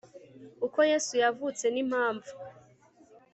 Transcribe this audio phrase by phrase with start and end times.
[0.65, 2.31] uko yesu yavutse n impamvu